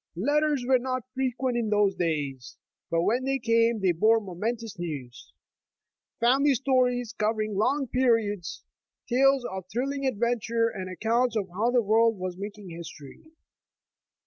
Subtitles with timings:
[0.15, 2.57] Letters were not frequent in those days,
[2.89, 5.31] but when they came, they bore momentous news—
[6.19, 8.63] family stories covering long periods,
[9.07, 13.21] tales of thrilling adventure, and accounts of how the world was making history.